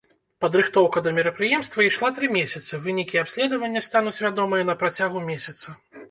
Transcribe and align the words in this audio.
Падрыхтоўка 0.43 1.01
да 1.07 1.11
мерапрыемства 1.17 1.83
ішла 1.89 2.07
тры 2.19 2.29
месяцы, 2.37 2.79
вынікі 2.85 3.19
абследавання 3.23 3.83
стануць 3.89 4.15
вядомыя 4.25 4.63
на 4.71 4.75
працягу 4.81 5.19
месяца. 5.29 5.75